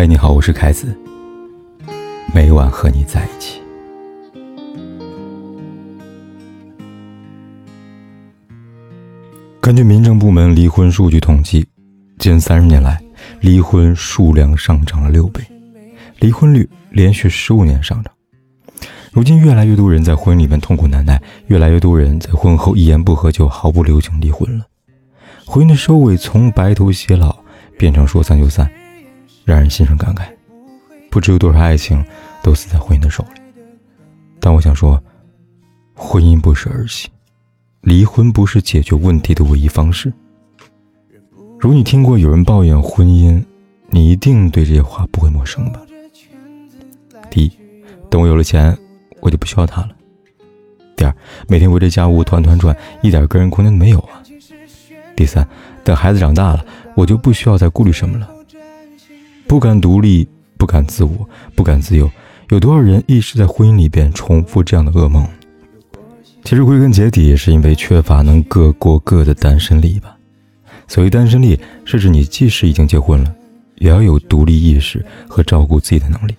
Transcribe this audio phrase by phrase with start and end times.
[0.00, 0.96] 嗨，你好，我是凯子。
[2.32, 3.60] 每晚和你在一起。
[9.60, 11.66] 根据民政部门离婚数据统计，
[12.16, 13.02] 近三十年来，
[13.40, 15.42] 离婚数量上涨了六倍，
[16.20, 18.14] 离婚率连续十五年上涨。
[19.10, 24.64] 如今，越来越多人在婚姻里面痛苦难耐，越来越多人在婚后一言不合就毫不留情离婚了。
[25.44, 27.36] 婚姻的收尾从白头偕老
[27.76, 28.70] 变成说散就散。
[29.48, 30.24] 让人心生感慨，
[31.10, 32.04] 不知有多少爱情
[32.42, 33.40] 都死在婚姻的手里。
[34.38, 35.02] 但我想说，
[35.94, 37.08] 婚姻不是儿戏，
[37.80, 40.12] 离婚不是解决问题的唯一方式。
[41.58, 43.42] 如你听过有人抱怨婚姻，
[43.88, 45.80] 你一定对这些话不会陌生吧？
[47.30, 47.52] 第一，
[48.10, 48.76] 等我有了钱，
[49.20, 49.88] 我就不需要他了。
[50.94, 51.14] 第二，
[51.48, 54.22] 每天围着家务团团转，一点个人空间都没有啊。
[55.16, 55.48] 第三，
[55.82, 56.62] 等孩子长大了，
[56.94, 58.28] 我就不需要再顾虑什么了。
[59.48, 62.08] 不敢独立，不敢自我，不敢自由，
[62.50, 65.26] 有多少人一直在婚姻里边重复这样的噩梦？
[66.44, 70.14] 其实归根结底，是因为缺乏能各过各的单身力吧。
[70.86, 73.34] 所谓单身力，是指你即使已经结婚了，
[73.76, 76.36] 也要有独立意识和照顾自己的能力，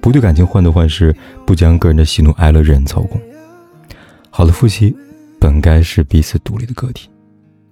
[0.00, 1.14] 不对感情患得患失，
[1.46, 3.20] 不将个人的喜怒哀乐任人操控。
[4.30, 4.92] 好的夫妻，
[5.38, 7.08] 本该是彼此独立的个体，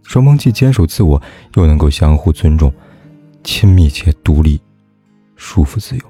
[0.04, 1.20] 双方既坚守自我，
[1.56, 2.72] 又能够相互尊重。
[3.42, 4.60] 亲密且独立，
[5.40, 6.02] 束缚自由。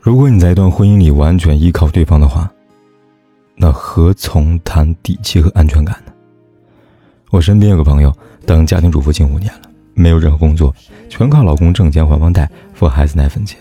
[0.00, 2.48] 如果你在一段婚姻里完全依靠对方的话，
[3.56, 6.12] 那何从谈底气和安全感呢？
[7.30, 9.62] 我身边有个朋友，当家庭主妇近五年了，
[9.94, 10.72] 没有任何工作，
[11.08, 13.58] 全靠老公挣钱还房贷、付孩子奶粉钱。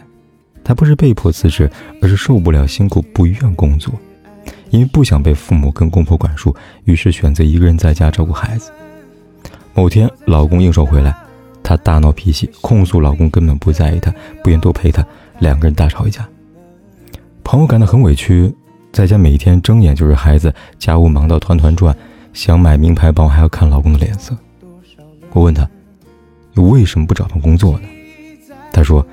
[0.64, 1.70] 她不是被迫辞职，
[2.04, 3.92] 而是受不了辛苦，不愿工作，
[4.70, 8.72] 因为不想被父母跟公婆管束，于是选择一个人在家照顾孩子。
[9.74, 11.18] 某天，老公应酬回来。
[11.66, 14.14] 她大闹脾气，控诉老公根本不在意她，
[14.44, 15.04] 不愿多陪她，
[15.40, 16.30] 两个人大吵一架。
[17.44, 18.54] 朋友感到很委屈，
[18.92, 21.96] 在家每天睁眼就是孩子，家务忙到团团转，
[22.34, 24.38] 想买名牌包还要看老公的脸色。
[25.34, 25.68] 我问他
[26.54, 27.88] ：“你为什么不找份工作呢？”
[28.72, 29.06] 他说：“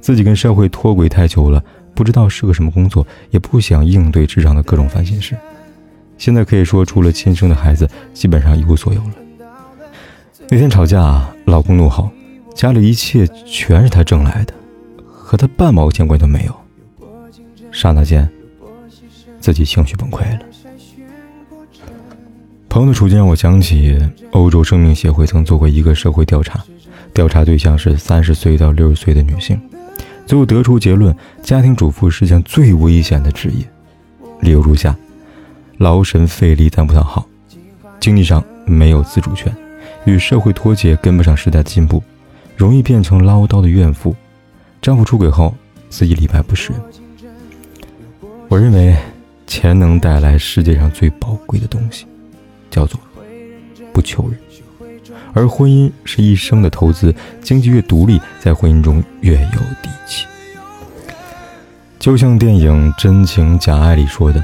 [0.00, 5.36] 自己跟社会脱轨太久了，不知道是个什么工作，也不想应对职场的各种烦心事。
[6.16, 9.10] 现在可以说，除了亲生的孩子，基本上一无所有了。”
[10.48, 12.08] 那天吵架，老公怒吼
[12.54, 14.54] ：“家里一切全是他挣来的，
[15.12, 16.54] 和他半毛钱关系都没有。”
[17.72, 18.28] 刹那间，
[19.40, 20.38] 自己情绪崩溃了。
[22.68, 23.98] 朋友的处境让我想起
[24.30, 26.64] 欧洲生命协会曾做过一个社会调查，
[27.12, 29.60] 调查对象是三十岁到六十岁的女性，
[30.26, 33.66] 最后得出结论：家庭主妇是项最危险的职业。
[34.40, 34.94] 理由如下：
[35.78, 37.26] 劳神费力但不讨好，
[37.98, 39.52] 经济上没有自主权。
[40.06, 42.02] 与社会脱节，跟不上时代的进步，
[42.56, 44.16] 容易变成唠叨的怨妇。
[44.80, 45.54] 丈夫出轨后，
[45.90, 46.72] 自己礼拜不是。
[48.48, 48.96] 我认为，
[49.46, 52.06] 钱能带来世界上最宝贵的东西，
[52.70, 52.98] 叫做
[53.92, 54.38] 不求人。
[55.34, 60.24] 而婚姻是一生的投资，经济越独立，在婚姻中越有底气。
[61.98, 64.42] 就像电影《真情假爱》里说的：“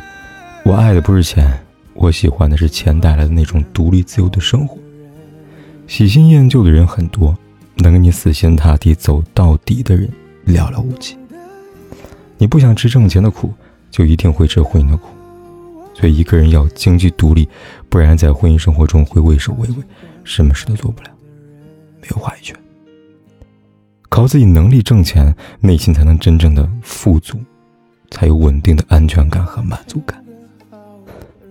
[0.67, 1.49] 我爱的不是钱，
[1.95, 4.77] 我喜欢的是钱带来的那种独立自由的生活。”
[5.93, 7.37] 喜新厌旧的人很多，
[7.75, 10.09] 能跟你死心塌地走到底的人
[10.47, 11.15] 寥寥无几。
[12.39, 13.53] 你不想吃挣钱的苦，
[13.91, 15.09] 就一定会吃婚姻的苦。
[15.93, 17.47] 所以一个人要经济独立，
[17.91, 19.75] 不然在婚姻生活中会畏首畏尾，
[20.25, 21.11] 什么事都做不了，
[22.01, 22.57] 没有话语权。
[24.09, 27.39] 靠自己能力挣钱，内心才能真正的富足，
[28.11, 30.25] 才有稳定的安全感和满足感。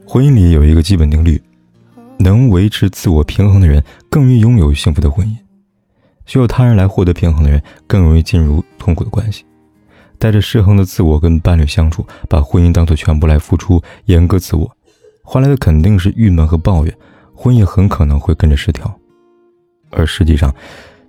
[0.04, 1.40] 婚姻里有一个基本定律。
[2.22, 5.36] 能维持自我平衡的人，更易拥有幸福的婚姻；
[6.26, 9.44] 需要他人来获得平衡的人，更容易进入痛苦的关系。
[10.20, 14.70] 带着失衡的自我跟伴侣相处，把婚姻当作全部来付出，严格自我，
[15.24, 16.96] 换来的肯定是郁闷和抱怨，
[17.34, 18.94] 婚姻很可能会跟着失调。
[19.90, 20.54] 而实际上，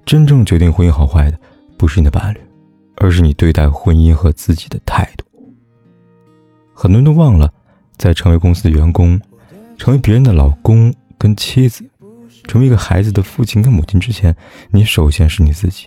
[0.06, 1.39] 真正决定婚姻好坏的，
[1.77, 2.39] 不是你的伴侣，
[2.97, 5.27] 而是你对待婚姻和自己的态度。
[6.72, 7.53] 很多人都忘了，
[7.98, 9.21] 在成为公司的员工，
[9.77, 10.92] 成为别人的老公。
[11.22, 11.84] 跟妻子，
[12.48, 14.34] 成为一个孩子的父亲跟母亲之前，
[14.72, 15.86] 你首先是你自己。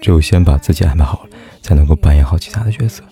[0.00, 1.30] 只有先把自己安排好了，
[1.60, 3.02] 才能够扮演好其他的角色。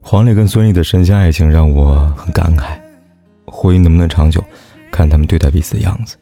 [0.00, 2.80] 黄磊跟孙俪的神仙爱情让我很感慨，
[3.44, 4.42] 婚姻能不能长久，
[4.90, 6.16] 看他们对待彼此的样子。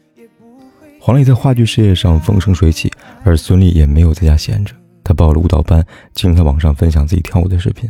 [0.99, 2.91] 黄磊在话剧事业上风生水起，
[3.23, 5.81] 而孙俪也没有在家闲着，她报了舞蹈班，
[6.13, 7.89] 经常在网上分享自己跳舞的视频。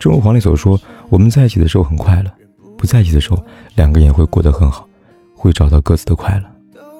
[0.00, 0.78] 正如黄磊所说
[1.08, 2.30] ：“我们在一起的时候很快乐，
[2.76, 3.40] 不在一起的时候，
[3.76, 4.88] 两个人也会过得很好。”
[5.44, 6.44] 会找到各自的快乐。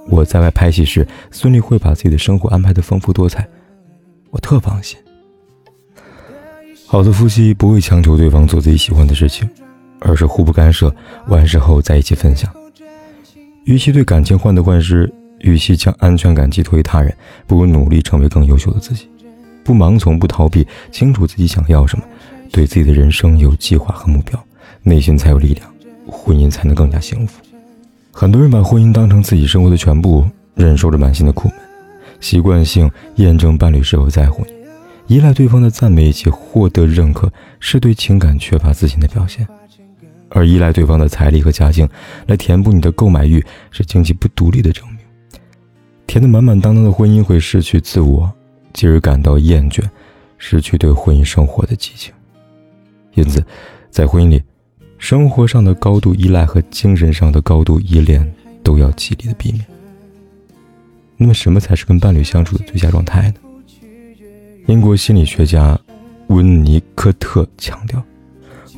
[0.06, 3.48] 我在外拍戏时，孙俪会把自己的生活安排的丰富多彩，
[4.28, 4.98] 我特放心。
[6.86, 9.48] 好的夫妻不会强求对方做自己喜欢的事情，
[9.98, 10.94] 而是互不干涉，
[11.28, 12.52] 完事后在一起分享。
[13.64, 19.08] 与其对感情患得患失，与其将安全感寄托于他人，不如努力成为更优秀的自己。
[19.64, 22.04] 不盲从，不逃避，清楚自己想要什么，
[22.52, 24.38] 对自己的人生有计划和目标，
[24.82, 25.66] 内心才有力量，
[26.06, 27.40] 婚姻才能更加幸福。
[28.16, 30.24] 很多人把婚姻当成自己生活的全部，
[30.54, 31.56] 忍受着满心的苦闷，
[32.20, 39.44] 习惯性验证伴侣是否在乎你，依赖对方的赞美以及获得认可，是对情感缺乏自信的表现；
[40.28, 41.88] 而依赖对方的财力和家境
[42.26, 44.98] 来填补你的购买欲，是经济不独立的证明。
[46.06, 48.32] 填得满满当当的婚姻会失去自我。
[48.72, 49.80] 继而感到厌倦，
[50.36, 52.12] 失去对婚姻生活的激情。
[53.14, 53.44] 因此，
[53.88, 54.42] 在婚姻里，
[55.04, 58.26] 生活上的高度依赖和精神上的高度依恋
[58.62, 59.62] 都要极力的避免。
[61.18, 63.34] 那么，什么才是跟伴侣相处的最佳状态呢？
[64.64, 65.78] 英国心理学家
[66.28, 68.02] 温尼科特强调，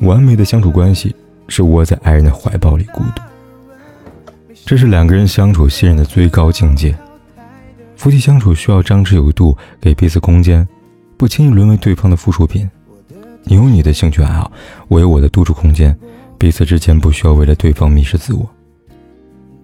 [0.01, 1.15] 完美的相处关系
[1.47, 3.21] 是窝在爱人的怀抱里孤独，
[4.65, 6.93] 这是两个人相处信任的最高境界。
[7.95, 10.67] 夫妻相处需要张弛有度，给彼此空间，
[11.15, 12.69] 不轻易沦为对方的附属品。
[13.45, 14.51] 你有你的兴趣爱好，
[14.89, 15.97] 我有我的独处空间，
[16.37, 18.47] 彼此之间不需要为了对方迷失自我。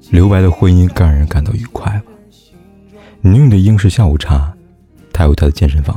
[0.09, 2.11] 留白的婚姻更让人感到愉快吧。
[3.21, 4.53] 你用的英式下午茶，
[5.13, 5.95] 他有他的健身房；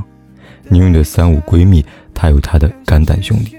[0.69, 1.85] 你用的三五闺蜜，
[2.15, 3.57] 他有他的肝胆兄弟；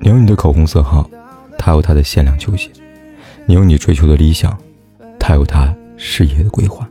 [0.00, 1.08] 你有你的口红色号，
[1.56, 2.70] 他有他的限量球鞋；
[3.46, 4.58] 你有你追求的理想，
[5.18, 6.88] 他有他事业的规划。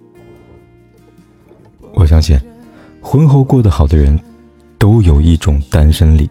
[1.94, 2.40] 我相信，
[3.02, 4.18] 婚后过得好的人，
[4.78, 6.30] 都有一种单身力。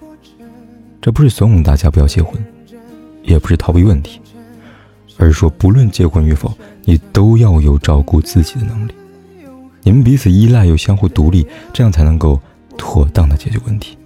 [1.02, 2.42] 这不是怂恿大家不要结婚，
[3.26, 4.18] 也不是逃避问题，
[5.18, 8.94] 而是说，不论结婚与否，你都要有照顾自己的能力。
[9.82, 12.40] 你们彼此依赖又相互独立，这样才能够
[12.78, 13.98] 妥当的解决问题，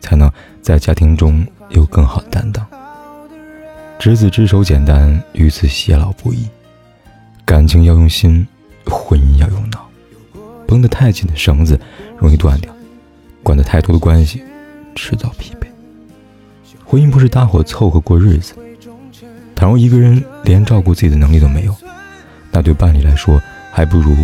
[0.00, 2.64] 才能在家庭中有更好的担当。
[3.98, 6.46] 执子之手简单，与子偕老不易。
[7.44, 8.46] 感情要用心，
[8.86, 9.88] 婚姻要用脑。
[10.66, 11.78] 绷得太紧的绳子
[12.16, 12.74] 容易断掉，
[13.42, 14.42] 管得太多的关系
[14.94, 15.61] 迟早疲惫。
[16.92, 18.52] 婚姻不是大伙凑合过日子，
[19.54, 21.74] 倘若一个人连照顾自己的能力都没有，
[22.50, 23.40] 那对伴侣来说
[23.70, 24.14] 还不如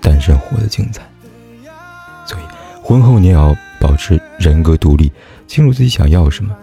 [0.00, 1.02] 单身活得精彩。
[2.24, 2.42] 所以，
[2.80, 5.10] 婚后你也要保持人格独立，
[5.48, 6.54] 清楚自己想要什么，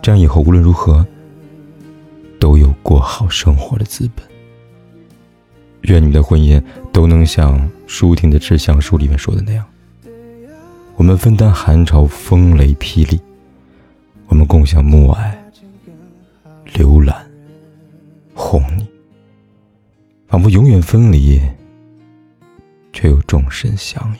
[0.00, 1.06] 这样以后无论如何
[2.40, 4.24] 都有过好生活的资本。
[5.82, 6.58] 愿你们的婚姻
[6.94, 9.66] 都能像舒婷的《致橡树》里面说的那样，
[10.94, 13.20] 我们分担寒潮、风雷、霹雳，
[14.36, 15.34] 们共享暮霭、
[16.74, 17.26] 浏览，
[18.34, 18.86] 哄你，
[20.28, 21.40] 仿佛永远分离，
[22.92, 24.18] 却又终身相依。